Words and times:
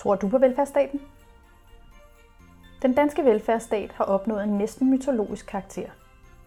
Tror 0.00 0.14
du 0.14 0.28
på 0.28 0.38
velfærdsstaten? 0.38 1.00
Den 2.82 2.94
danske 2.94 3.24
velfærdsstat 3.24 3.92
har 3.92 4.04
opnået 4.04 4.44
en 4.44 4.58
næsten 4.58 4.90
mytologisk 4.90 5.46
karakter. 5.46 5.88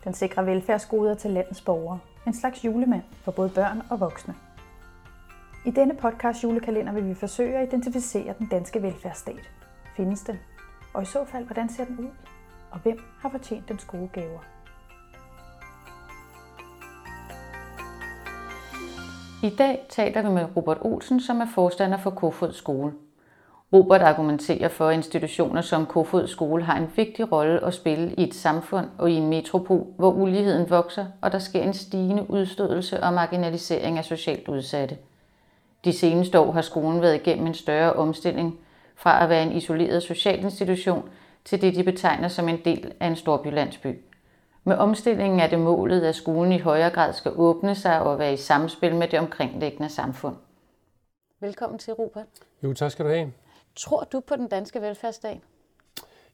Den 0.04 0.14
sikrer 0.14 0.44
velfærdsgoder 0.44 1.16
til 1.16 1.32
landets 1.32 1.62
borgere. 1.62 2.00
En 2.28 2.34
slags 2.34 2.66
julemand 2.66 3.02
for 3.24 3.32
både 3.32 3.50
børn 3.50 3.82
og 3.90 4.00
voksne. 4.00 4.36
I 5.66 5.72
denne 5.72 5.94
podcast 5.94 6.44
julekalender 6.44 6.94
vil 6.94 7.10
vi 7.10 7.14
forsøge 7.14 7.58
at 7.58 7.68
identificere 7.68 8.34
den 8.40 8.48
danske 8.48 8.82
velfærdsstat. 8.82 9.52
Findes 9.96 10.22
den? 10.22 10.40
Og 10.94 11.02
i 11.02 11.06
så 11.06 11.26
fald, 11.26 11.46
hvordan 11.46 11.70
ser 11.70 11.86
den 11.86 12.00
ud? 12.00 12.10
Og 12.72 12.80
hvem 12.80 13.00
har 13.20 13.30
fortjent 13.30 13.70
dens 13.70 13.86
gode 13.86 14.10
gaver? 14.14 14.40
I 19.44 19.56
dag 19.56 19.86
taler 19.90 20.22
vi 20.22 20.30
med 20.30 20.58
Robert 20.58 20.78
Olsen, 20.82 21.20
som 21.20 21.42
er 21.42 21.48
forstander 21.56 21.98
for 21.98 22.10
Kofod 22.10 22.54
Skole. 22.54 22.94
Robert 23.74 24.02
argumenterer 24.02 24.68
for, 24.68 24.88
at 24.88 24.96
institutioner 24.96 25.62
som 25.62 25.86
Kofod 25.86 26.28
Skole 26.28 26.64
har 26.64 26.78
en 26.78 26.92
vigtig 26.96 27.32
rolle 27.32 27.66
at 27.66 27.74
spille 27.74 28.14
i 28.18 28.24
et 28.24 28.34
samfund 28.34 28.88
og 28.98 29.12
i 29.12 29.14
en 29.14 29.28
metropol, 29.28 29.88
hvor 29.98 30.12
uligheden 30.12 30.70
vokser, 30.70 31.06
og 31.22 31.32
der 31.32 31.40
sker 31.40 31.62
en 31.62 31.74
stigende 31.74 32.30
udstødelse 32.30 33.04
og 33.04 33.14
marginalisering 33.14 33.98
af 33.98 34.06
socialt 34.06 34.48
udsatte. 34.48 34.98
De 35.86 35.94
seneste 35.94 36.40
år 36.40 36.52
har 36.52 36.62
skolen 36.62 37.02
været 37.02 37.16
igennem 37.16 37.48
en 37.48 37.54
større 37.54 37.94
omstilling 37.94 38.60
fra 38.96 39.24
at 39.24 39.30
være 39.30 39.44
en 39.44 39.52
isoleret 39.52 40.04
social 40.04 40.40
institution 40.44 41.10
til 41.46 41.62
det, 41.62 41.76
de 41.76 41.84
betegner 41.84 42.28
som 42.28 42.50
en 42.50 42.60
del 42.66 42.92
af 43.00 43.08
en 43.08 43.16
storbylandsby. 43.16 44.00
Med 44.64 44.76
omstillingen 44.76 45.40
er 45.40 45.48
det 45.48 45.60
målet, 45.60 46.02
at 46.02 46.16
skolen 46.16 46.52
i 46.52 46.60
højere 46.60 46.90
grad 46.90 47.14
skal 47.14 47.32
åbne 47.36 47.76
sig 47.76 48.02
og 48.02 48.20
være 48.20 48.34
i 48.34 48.38
samspil 48.38 48.96
med 48.96 49.08
det 49.08 49.20
omkringliggende 49.20 49.90
samfund. 49.90 50.36
Velkommen 51.40 51.80
til, 51.80 51.94
Robert. 51.94 52.26
Jo, 52.64 52.74
tak 52.74 52.92
skal 52.92 53.06
du 53.06 53.10
have. 53.10 53.32
Tror 53.76 54.04
du 54.12 54.20
på 54.20 54.36
den 54.36 54.48
danske 54.48 54.82
velfærdsstat? 54.82 55.40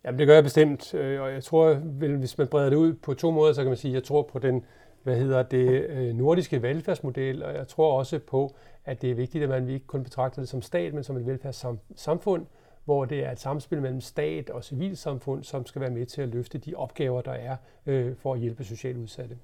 Jamen, 0.04 0.20
det 0.20 0.28
gør 0.28 0.34
jeg 0.34 0.44
bestemt, 0.44 0.94
øh, 0.94 1.22
og 1.22 1.32
jeg 1.32 1.44
tror, 1.44 1.74
hvis 2.18 2.38
man 2.38 2.48
breder 2.48 2.70
det 2.70 2.78
ud 2.78 2.94
på 2.94 3.14
to 3.14 3.32
måder, 3.32 3.54
så 3.54 3.62
kan 3.62 3.70
man 3.70 3.78
sige, 3.78 3.92
at 3.92 3.96
jeg 3.96 4.04
tror 4.04 4.22
på 4.22 4.40
den 4.40 4.66
hvad 5.04 5.16
hedder 5.18 5.44
det, 5.44 5.86
øh, 5.90 6.16
nordiske 6.16 6.62
velfærdsmodel, 6.62 7.44
og 7.44 7.54
jeg 7.54 7.68
tror 7.68 7.98
også 7.98 8.20
på, 8.20 8.56
at 8.86 9.02
det 9.02 9.12
er 9.12 9.16
vigtigt, 9.16 9.44
at 9.44 9.50
man 9.50 9.70
ikke 9.70 9.88
kun 9.88 10.04
betragter 10.04 10.42
det 10.42 10.50
som 10.50 10.62
stat, 10.62 10.94
men 10.94 11.04
som 11.04 11.18
et 11.18 11.26
velfærdssamfund, 11.26 12.46
hvor 12.86 13.06
det 13.06 13.26
er 13.26 13.32
et 13.32 13.40
samspil 13.40 13.82
mellem 13.82 14.02
stat 14.02 14.50
og 14.50 14.64
civilsamfund, 14.64 15.44
som 15.44 15.66
skal 15.66 15.82
være 15.82 15.90
med 15.90 16.06
til 16.06 16.22
at 16.22 16.30
løfte 16.30 16.58
de 16.58 16.76
opgaver, 16.76 17.22
der 17.22 17.32
er 17.32 17.56
øh, 17.86 18.16
for 18.16 18.34
at 18.34 18.40
hjælpe 18.40 18.64
socialt 18.64 18.98
udsatte. 18.98 19.38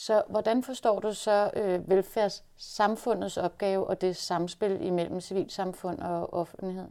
Så 0.00 0.22
hvordan 0.28 0.62
forstår 0.62 1.00
du 1.00 1.12
så 1.12 1.50
øh, 1.56 1.90
velfærdssamfundets 1.90 3.36
opgave 3.36 3.86
og 3.86 4.00
det 4.00 4.16
samspil 4.16 4.78
imellem 4.82 5.20
civilsamfund 5.20 5.98
og 5.98 6.34
offentlighed? 6.34 6.88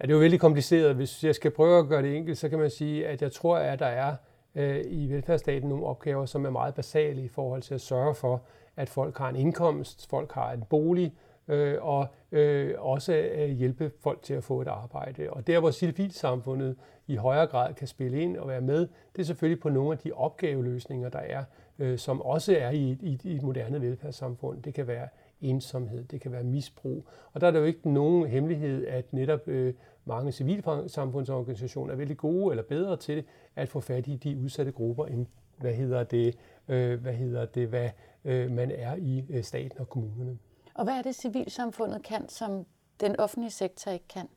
Ja, 0.00 0.02
det 0.02 0.10
er 0.10 0.14
jo 0.14 0.20
vældig 0.20 0.40
kompliceret. 0.40 0.94
Hvis 0.94 1.24
jeg 1.24 1.34
skal 1.34 1.50
prøve 1.50 1.78
at 1.78 1.88
gøre 1.88 2.02
det 2.02 2.16
enkelt, 2.16 2.38
så 2.38 2.48
kan 2.48 2.58
man 2.58 2.70
sige, 2.70 3.06
at 3.06 3.22
jeg 3.22 3.32
tror, 3.32 3.56
at 3.56 3.78
der 3.78 3.86
er 3.86 4.16
øh, 4.54 4.84
i 4.86 5.12
velfærdsstaten 5.12 5.68
nogle 5.68 5.86
opgaver, 5.86 6.26
som 6.26 6.46
er 6.46 6.50
meget 6.50 6.74
basale 6.74 7.24
i 7.24 7.28
forhold 7.28 7.62
til 7.62 7.74
at 7.74 7.80
sørge 7.80 8.14
for, 8.14 8.42
at 8.76 8.88
folk 8.88 9.18
har 9.18 9.28
en 9.28 9.36
indkomst, 9.36 10.10
folk 10.10 10.32
har 10.32 10.52
en 10.52 10.64
bolig, 10.70 11.14
øh, 11.48 11.76
og 11.80 12.06
øh, 12.32 12.74
også 12.78 13.14
øh, 13.14 13.48
hjælpe 13.48 13.90
folk 14.00 14.22
til 14.22 14.34
at 14.34 14.44
få 14.44 14.60
et 14.60 14.68
arbejde. 14.68 15.30
Og 15.30 15.46
der, 15.46 15.60
hvor 15.60 15.70
civilsamfundet 15.70 16.76
i 17.06 17.16
højere 17.16 17.46
grad 17.46 17.74
kan 17.74 17.86
spille 17.86 18.20
ind 18.20 18.36
og 18.36 18.48
være 18.48 18.60
med, 18.60 18.88
det 19.16 19.22
er 19.22 19.26
selvfølgelig 19.26 19.62
på 19.62 19.68
nogle 19.68 19.92
af 19.92 19.98
de 19.98 20.12
opgaveløsninger, 20.12 21.08
der 21.08 21.18
er, 21.18 21.44
øh, 21.78 21.98
som 21.98 22.22
også 22.22 22.56
er 22.58 22.70
i, 22.70 22.98
i, 23.00 23.20
i 23.24 23.34
et 23.34 23.42
moderne 23.42 23.80
velfærdssamfund. 23.80 24.62
Det 24.62 24.74
kan 24.74 24.86
være 24.86 25.08
ensomhed, 25.40 26.04
det 26.04 26.20
kan 26.20 26.32
være 26.32 26.44
misbrug. 26.44 27.08
Og 27.32 27.40
der 27.40 27.46
er 27.46 27.50
der 27.50 27.58
jo 27.58 27.64
ikke 27.64 27.92
nogen 27.92 28.26
hemmelighed, 28.26 28.86
at 28.86 29.12
netop 29.12 29.48
øh, 29.48 29.74
mange 30.04 30.32
civilsamfundsorganisationer 30.32 31.92
er 31.92 31.96
vældig 31.96 32.16
gode 32.16 32.52
eller 32.52 32.62
bedre 32.62 32.96
til 32.96 33.24
at 33.56 33.68
få 33.68 33.80
fat 33.80 34.06
i 34.08 34.16
de 34.16 34.38
udsatte 34.38 34.72
grupper, 34.72 35.06
end 35.06 35.26
hvad 35.58 35.72
hedder 35.72 36.04
det, 36.04 36.36
øh, 36.68 37.00
hvad 37.00 37.12
hedder 37.12 37.46
det, 37.46 37.68
hvad 37.68 37.90
øh, 38.24 38.50
man 38.50 38.70
er 38.70 38.96
i 38.96 39.24
øh, 39.28 39.42
staten 39.42 39.80
og 39.80 39.88
kommunerne. 39.88 40.38
Og 40.76 40.84
hvad 40.84 40.94
er 40.94 41.02
det, 41.02 41.14
civilsamfundet 41.14 42.02
kan, 42.02 42.28
som 42.28 42.66
den 43.00 43.20
offentlige 43.20 43.50
sektor 43.50 43.90
ikke 43.90 44.08
kan? 44.08 44.28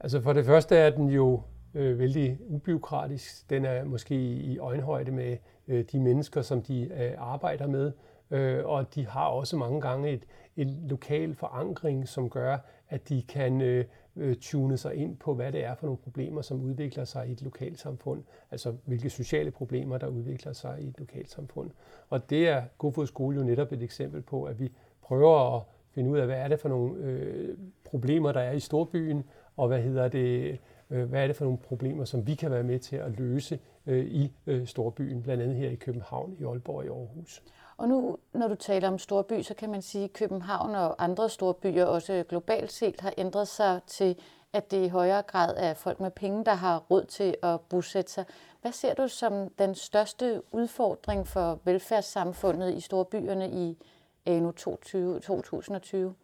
Altså 0.00 0.20
for 0.20 0.32
det 0.32 0.46
første 0.46 0.76
er 0.76 0.90
den 0.90 1.08
jo 1.08 1.42
øh, 1.74 1.98
vældig 1.98 2.38
ubiokratisk. 2.40 3.50
Den 3.50 3.64
er 3.64 3.84
måske 3.84 4.14
i 4.24 4.58
øjenhøjde 4.58 5.12
med 5.12 5.36
øh, 5.68 5.84
de 5.92 6.00
mennesker, 6.00 6.42
som 6.42 6.62
de 6.62 6.82
øh, 6.82 7.12
arbejder 7.18 7.66
med. 7.66 7.92
Øh, 8.30 8.66
og 8.66 8.94
de 8.94 9.06
har 9.06 9.26
også 9.26 9.56
mange 9.56 9.80
gange 9.80 10.10
et, 10.10 10.26
en 10.56 10.88
lokal 10.88 11.34
forankring, 11.34 12.08
som 12.08 12.30
gør, 12.30 12.58
at 12.88 13.08
de 13.08 13.22
kan 13.22 13.60
øh, 13.60 13.84
øh, 14.16 14.36
tune 14.36 14.76
sig 14.76 14.94
ind 14.94 15.16
på, 15.16 15.34
hvad 15.34 15.52
det 15.52 15.64
er 15.64 15.74
for 15.74 15.86
nogle 15.86 15.98
problemer, 15.98 16.42
som 16.42 16.60
udvikler 16.60 17.04
sig 17.04 17.28
i 17.28 17.32
et 17.32 17.42
lokalsamfund. 17.42 18.22
Altså 18.50 18.74
hvilke 18.84 19.10
sociale 19.10 19.50
problemer, 19.50 19.98
der 19.98 20.06
udvikler 20.06 20.52
sig 20.52 20.80
i 20.80 20.88
et 20.88 20.98
lokalsamfund. 20.98 21.70
Og 22.10 22.30
det 22.30 22.48
er 22.48 22.62
Godfod 22.78 23.06
Skole 23.06 23.36
jo 23.36 23.42
netop 23.42 23.72
et 23.72 23.82
eksempel 23.82 24.22
på, 24.22 24.44
at 24.44 24.60
vi 24.60 24.72
prøver 25.04 25.56
at 25.56 25.62
finde 25.90 26.10
ud 26.10 26.18
af, 26.18 26.26
hvad 26.26 26.36
er 26.36 26.48
det 26.48 26.60
for 26.60 26.68
nogle 26.68 26.94
øh, 26.96 27.58
problemer, 27.84 28.32
der 28.32 28.40
er 28.40 28.52
i 28.52 28.60
storbyen, 28.60 29.24
og 29.56 29.68
hvad 29.68 29.82
hedder 29.82 30.08
det, 30.08 30.58
øh, 30.90 31.08
hvad 31.08 31.22
er 31.22 31.26
det 31.26 31.36
for 31.36 31.44
nogle 31.44 31.58
problemer, 31.58 32.04
som 32.04 32.26
vi 32.26 32.34
kan 32.34 32.50
være 32.50 32.62
med 32.62 32.78
til 32.78 32.96
at 32.96 33.18
løse 33.18 33.58
øh, 33.86 34.04
i 34.04 34.32
øh, 34.46 34.66
storbyen, 34.66 35.22
blandt 35.22 35.42
andet 35.42 35.56
her 35.56 35.70
i 35.70 35.74
København, 35.74 36.36
i 36.40 36.44
Aalborg 36.44 36.76
og 36.76 36.84
i 36.84 36.88
Aarhus. 36.88 37.42
Og 37.76 37.88
nu, 37.88 38.16
når 38.32 38.48
du 38.48 38.54
taler 38.54 38.88
om 38.88 38.98
storby, 38.98 39.42
så 39.42 39.54
kan 39.54 39.70
man 39.70 39.82
sige, 39.82 40.04
at 40.04 40.12
København 40.12 40.74
og 40.74 41.04
andre 41.04 41.28
store 41.28 41.54
byer, 41.54 41.84
også 41.84 42.24
globalt 42.28 42.72
set, 42.72 43.00
har 43.00 43.14
ændret 43.18 43.48
sig 43.48 43.80
til, 43.86 44.16
at 44.52 44.70
det 44.70 44.84
i 44.84 44.88
højere 44.88 45.22
grad 45.22 45.54
er 45.56 45.74
folk 45.74 46.00
med 46.00 46.10
penge, 46.10 46.44
der 46.44 46.54
har 46.54 46.78
råd 46.90 47.04
til 47.04 47.36
at 47.42 47.60
bosætte 47.60 48.12
sig. 48.12 48.24
Hvad 48.62 48.72
ser 48.72 48.94
du 48.94 49.08
som 49.08 49.48
den 49.58 49.74
største 49.74 50.42
udfordring 50.52 51.26
for 51.26 51.58
velfærdssamfundet 51.64 52.74
i 52.74 52.80
storbyerne 52.80 53.50
i 53.50 53.78
anno 54.26 54.50
2020? 54.50 56.14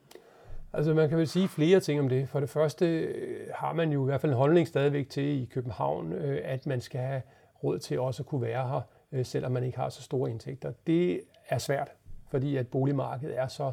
Altså 0.72 0.94
man 0.94 1.08
kan 1.08 1.18
vel 1.18 1.28
sige 1.28 1.48
flere 1.48 1.80
ting 1.80 2.00
om 2.00 2.08
det. 2.08 2.28
For 2.28 2.40
det 2.40 2.48
første 2.48 2.86
øh, 2.86 3.46
har 3.54 3.72
man 3.72 3.92
jo 3.92 4.02
i 4.02 4.04
hvert 4.04 4.20
fald 4.20 4.32
en 4.32 4.38
holdning 4.38 4.68
stadigvæk 4.68 5.08
til 5.08 5.42
i 5.42 5.44
København, 5.44 6.12
øh, 6.12 6.40
at 6.44 6.66
man 6.66 6.80
skal 6.80 7.00
have 7.00 7.22
råd 7.64 7.78
til 7.78 8.00
også 8.00 8.22
at 8.22 8.26
kunne 8.26 8.42
være 8.42 8.68
her, 8.68 8.80
øh, 9.12 9.26
selvom 9.26 9.52
man 9.52 9.64
ikke 9.64 9.78
har 9.78 9.88
så 9.88 10.02
store 10.02 10.30
indtægter. 10.30 10.72
Det 10.86 11.20
er 11.48 11.58
svært, 11.58 11.92
fordi 12.28 12.56
at 12.56 12.68
boligmarkedet 12.68 13.38
er 13.38 13.46
så 13.46 13.72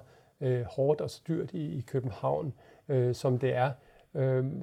hårdt 0.66 1.02
og 1.02 1.10
så 1.10 1.22
dyrt 1.28 1.54
i, 1.54 1.84
København, 1.88 2.54
som 3.14 3.40
det 3.40 3.56
er. 3.56 3.72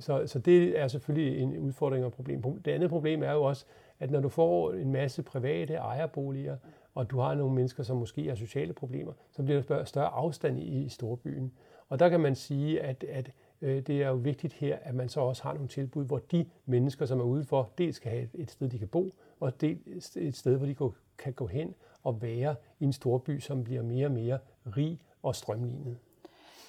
Så, 0.01 0.23
så 0.27 0.39
det 0.39 0.81
er 0.81 0.89
selvfølgelig 0.89 1.41
en 1.43 1.59
udfordring 1.59 2.05
og 2.05 2.13
problem. 2.13 2.43
Det 2.43 2.71
andet 2.71 2.91
problem 2.91 3.23
er 3.23 3.33
jo 3.33 3.43
også, 3.43 3.65
at 4.01 4.11
når 4.11 4.21
du 4.21 4.29
får 4.29 4.73
en 4.73 4.93
masse 4.93 5.23
private 5.23 5.75
ejerboliger, 5.75 6.57
og 6.95 7.11
du 7.11 7.19
har 7.19 7.35
nogle 7.35 7.55
mennesker, 7.55 7.83
som 7.83 7.97
måske 7.97 8.29
har 8.29 8.35
sociale 8.35 8.73
problemer, 8.73 9.13
så 9.31 9.43
bliver 9.43 9.63
der 9.63 9.85
større 9.85 10.09
afstand 10.09 10.61
i 10.61 10.89
storbyen. 10.89 11.53
Og 11.89 11.99
der 11.99 12.09
kan 12.09 12.21
man 12.21 12.35
sige, 12.35 12.81
at, 12.81 13.05
at 13.05 13.31
øh, 13.61 13.87
det 13.87 14.03
er 14.03 14.09
jo 14.09 14.15
vigtigt 14.15 14.53
her, 14.53 14.79
at 14.83 14.95
man 14.95 15.09
så 15.09 15.21
også 15.21 15.43
har 15.43 15.53
nogle 15.53 15.69
tilbud, 15.69 16.05
hvor 16.05 16.19
de 16.19 16.47
mennesker, 16.67 17.07
som 17.07 17.21
er 17.21 17.25
udenfor, 17.25 17.71
dels 17.79 17.97
skal 17.97 18.11
have 18.11 18.29
et 18.35 18.51
sted, 18.51 18.69
de 18.69 18.79
kan 18.79 18.89
bo, 18.89 19.15
og 19.41 19.61
dels 19.61 20.17
et 20.17 20.37
sted, 20.37 20.57
hvor 20.57 20.67
de 20.67 20.93
kan 21.19 21.33
gå 21.33 21.47
hen 21.47 21.75
og 22.03 22.23
være 22.23 22.55
i 22.81 22.85
en 22.85 22.93
storby, 22.93 23.41
som 23.41 23.65
bliver 23.65 23.83
mere 23.83 24.07
og 24.07 24.13
mere 24.13 24.39
rig 24.77 25.01
og 25.23 25.35
strømlignet. 25.35 25.99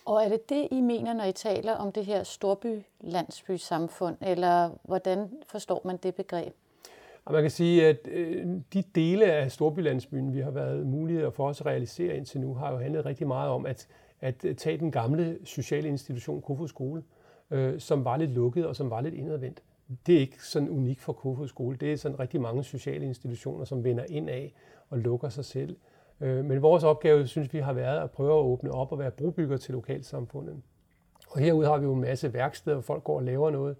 Og 0.05 0.23
er 0.23 0.29
det 0.29 0.49
det, 0.49 0.67
I 0.71 0.81
mener, 0.81 1.13
når 1.13 1.23
I 1.23 1.31
taler 1.31 1.73
om 1.73 1.91
det 1.91 2.05
her 2.05 2.23
storby-landsby-samfund, 2.23 4.17
eller 4.21 4.69
hvordan 4.83 5.29
forstår 5.47 5.81
man 5.85 5.97
det 5.97 6.15
begreb? 6.15 6.55
Og 7.25 7.33
man 7.33 7.41
kan 7.41 7.51
sige, 7.51 7.87
at 7.87 8.07
øh, 8.11 8.47
de 8.73 8.83
dele 8.95 9.25
af 9.25 9.51
Storbylandsbyen, 9.51 10.33
vi 10.33 10.39
har 10.39 10.51
været 10.51 10.87
mulighed 10.87 11.31
for 11.31 11.47
os 11.47 11.61
at 11.61 11.65
realisere 11.65 12.17
indtil 12.17 12.41
nu, 12.41 12.53
har 12.53 12.71
jo 12.71 12.77
handlet 12.77 13.05
rigtig 13.05 13.27
meget 13.27 13.49
om 13.49 13.65
at, 13.65 13.87
at 14.21 14.45
øh, 14.45 14.55
tage 14.55 14.77
den 14.77 14.91
gamle 14.91 15.37
sociale 15.43 15.87
institution, 15.87 16.41
Kofod 16.41 16.67
Skole, 16.67 17.03
øh, 17.51 17.79
som 17.79 18.05
var 18.05 18.17
lidt 18.17 18.31
lukket 18.31 18.65
og 18.65 18.75
som 18.75 18.89
var 18.89 19.01
lidt 19.01 19.13
indadvendt. 19.13 19.63
Det 20.07 20.15
er 20.15 20.19
ikke 20.19 20.43
sådan 20.43 20.69
unikt 20.69 21.01
for 21.01 21.13
Kofod 21.13 21.47
Skole. 21.47 21.77
Det 21.77 21.93
er 21.93 21.97
sådan 21.97 22.19
rigtig 22.19 22.41
mange 22.41 22.63
sociale 22.63 23.05
institutioner, 23.05 23.65
som 23.65 23.83
vender 23.83 24.03
ind 24.09 24.29
af 24.29 24.53
og 24.89 24.97
lukker 24.97 25.29
sig 25.29 25.45
selv. 25.45 25.77
Øh, 26.21 26.45
men 26.45 26.61
vores 26.61 26.83
opgave, 26.83 27.27
synes 27.27 27.53
vi, 27.53 27.59
har 27.59 27.73
været 27.73 27.99
at 27.99 28.11
prøve 28.11 28.33
at 28.39 28.43
åbne 28.43 28.71
op 28.71 28.91
og 28.91 28.99
være 28.99 29.11
brobygger 29.11 29.57
til 29.57 29.73
lokalsamfundet. 29.73 30.61
Og 31.29 31.39
herude 31.39 31.67
har 31.67 31.77
vi 31.77 31.85
jo 31.85 31.93
en 31.93 32.01
masse 32.01 32.33
værksteder, 32.33 32.75
hvor 32.75 32.81
folk 32.81 33.03
går 33.03 33.15
og 33.15 33.23
laver 33.23 33.49
noget. 33.49 33.75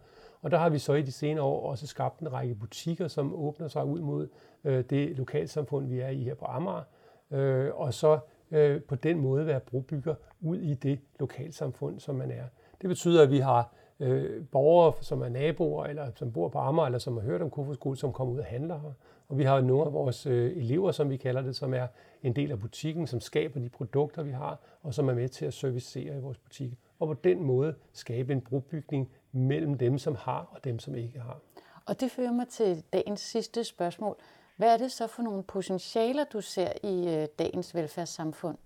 Og 0.45 0.51
der 0.51 0.57
har 0.57 0.69
vi 0.69 0.79
så 0.79 0.93
i 0.93 1.01
de 1.01 1.11
senere 1.11 1.43
år 1.43 1.69
også 1.69 1.87
skabt 1.87 2.19
en 2.19 2.33
række 2.33 2.55
butikker, 2.55 3.07
som 3.07 3.35
åbner 3.35 3.67
sig 3.67 3.85
ud 3.85 3.99
mod 3.99 4.27
øh, 4.63 4.83
det 4.89 5.17
lokalsamfund, 5.17 5.87
vi 5.87 5.99
er 5.99 6.09
i 6.09 6.23
her 6.23 6.35
på 6.35 6.45
Amager. 6.45 6.83
Øh, 7.31 7.71
og 7.75 7.93
så 7.93 8.19
øh, 8.51 8.81
på 8.81 8.95
den 8.95 9.19
måde 9.19 9.45
være 9.45 9.59
brobygger 9.59 10.15
ud 10.41 10.57
i 10.57 10.73
det 10.73 10.99
lokalsamfund, 11.19 11.99
som 11.99 12.15
man 12.15 12.31
er. 12.31 12.43
Det 12.81 12.87
betyder, 12.89 13.23
at 13.23 13.31
vi 13.31 13.39
har 13.39 13.73
øh, 13.99 14.45
borgere, 14.51 14.93
som 15.01 15.21
er 15.21 15.29
naboer, 15.29 15.85
eller 15.85 16.11
som 16.15 16.31
bor 16.31 16.47
på 16.47 16.59
Amager, 16.59 16.85
eller 16.85 16.99
som 16.99 17.17
har 17.17 17.23
hørt 17.23 17.41
om 17.41 17.49
Kofod 17.49 17.75
Skole, 17.75 17.97
som 17.97 18.13
kommer 18.13 18.33
ud 18.33 18.39
og 18.39 18.45
handler 18.45 18.79
her. 18.79 18.91
Og 19.27 19.37
vi 19.37 19.43
har 19.43 19.61
nogle 19.61 19.85
af 19.85 19.93
vores 19.93 20.25
øh, 20.25 20.57
elever, 20.57 20.91
som 20.91 21.09
vi 21.09 21.17
kalder 21.17 21.41
det, 21.41 21.55
som 21.55 21.73
er 21.73 21.87
en 22.23 22.35
del 22.35 22.51
af 22.51 22.59
butikken, 22.59 23.07
som 23.07 23.19
skaber 23.19 23.59
de 23.59 23.69
produkter, 23.69 24.23
vi 24.23 24.31
har, 24.31 24.59
og 24.83 24.93
som 24.93 25.09
er 25.09 25.13
med 25.13 25.29
til 25.29 25.45
at 25.45 25.53
servicere 25.53 26.17
i 26.17 26.19
vores 26.19 26.37
butik 26.37 26.79
og 26.99 27.07
på 27.07 27.13
den 27.13 27.43
måde 27.43 27.75
skabe 27.93 28.33
en 28.33 28.41
brobygning 28.41 29.09
mellem 29.31 29.77
dem, 29.77 29.97
som 29.97 30.15
har 30.15 30.49
og 30.51 30.63
dem, 30.63 30.79
som 30.79 30.95
ikke 30.95 31.19
har. 31.19 31.39
Og 31.85 31.99
det 31.99 32.11
fører 32.11 32.31
mig 32.31 32.47
til 32.47 32.83
dagens 32.93 33.19
sidste 33.19 33.63
spørgsmål. 33.63 34.15
Hvad 34.57 34.73
er 34.73 34.77
det 34.77 34.91
så 34.91 35.07
for 35.07 35.23
nogle 35.23 35.43
potentialer, 35.43 36.23
du 36.33 36.41
ser 36.41 36.71
i 36.83 37.15
øh, 37.15 37.27
dagens 37.39 37.75
velfærdssamfund? 37.75 38.57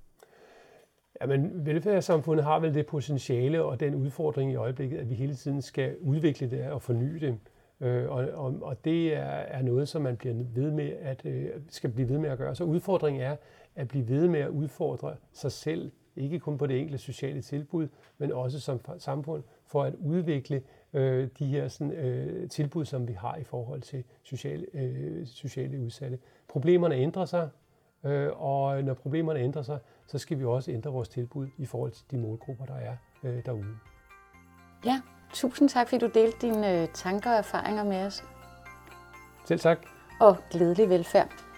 Jamen, 1.22 1.66
velfærdssamfundet 1.66 2.46
har 2.46 2.60
vel 2.60 2.74
det 2.74 2.86
potentiale 2.86 3.64
og 3.64 3.80
den 3.80 3.96
udfordring 3.96 4.52
i 4.52 4.56
øjeblikket, 4.56 4.98
at 4.98 5.10
vi 5.10 5.16
hele 5.16 5.36
tiden 5.36 5.62
skal 5.62 5.98
udvikle 5.98 6.52
det 6.52 6.72
og 6.72 6.82
forny 6.82 7.16
det. 7.16 7.40
Øh, 7.82 8.10
og, 8.10 8.28
og, 8.34 8.56
og 8.62 8.86
det 8.86 9.16
er, 9.16 9.22
er 9.24 9.62
noget, 9.62 9.90
som 9.90 10.02
man 10.02 10.18
bliver 10.18 10.36
ved 10.56 10.72
med 10.72 10.92
at, 11.02 11.26
øh, 11.26 11.50
skal 11.70 11.90
blive 11.90 12.10
ved 12.10 12.18
med 12.18 12.30
at 12.30 12.38
gøre. 12.38 12.56
Så 12.56 12.64
udfordringen 12.64 13.24
er 13.24 13.36
at 13.76 13.88
blive 13.88 14.08
ved 14.08 14.28
med 14.28 14.40
at 14.40 14.50
udfordre 14.50 15.16
sig 15.34 15.52
selv, 15.52 15.92
ikke 16.20 16.40
kun 16.40 16.58
på 16.58 16.68
det 16.68 16.80
enkelte 16.80 16.98
sociale 16.98 17.42
tilbud, 17.42 17.88
men 18.18 18.32
også 18.32 18.60
som 18.60 18.80
samfund, 18.98 19.44
for 19.66 19.84
at 19.84 19.94
udvikle 19.96 20.62
øh, 20.94 21.30
de 21.40 21.46
her 21.46 21.68
sådan, 21.68 21.94
øh, 21.94 22.50
tilbud, 22.50 22.86
som 22.86 23.08
vi 23.08 23.14
har 23.14 23.36
i 23.36 23.44
forhold 23.44 23.82
til 23.82 24.04
sociale, 24.24 24.66
øh, 24.74 25.28
sociale 25.28 25.80
udsatte. 25.80 26.20
Problemerne 26.48 26.96
ændrer 26.96 27.26
sig, 27.26 27.50
øh, 28.04 28.30
og 28.42 28.84
når 28.84 28.94
problemerne 28.94 29.40
ændrer 29.40 29.62
sig, 29.62 29.80
så 30.08 30.18
skal 30.18 30.40
vi 30.40 30.46
også 30.46 30.72
ændre 30.72 30.92
vores 30.92 31.10
tilbud 31.10 31.48
i 31.58 31.66
forhold 31.66 31.92
til 31.92 32.06
de 32.12 32.18
målgrupper, 32.18 32.66
der 32.66 32.76
er 32.76 32.96
øh, 33.24 33.46
derude. 33.46 33.76
Ja, 34.86 35.02
tusind 35.34 35.70
tak, 35.70 35.90
fordi 35.90 36.06
du 36.06 36.12
delte 36.14 36.38
dine 36.42 36.82
øh, 36.82 36.88
tanker 36.94 37.32
og 37.32 37.38
erfaringer 37.38 37.84
med 37.84 38.06
os. 38.06 38.24
Selv 39.46 39.60
tak. 39.60 39.80
Og 40.22 40.38
glædelig 40.52 40.90
velfærd. 40.90 41.49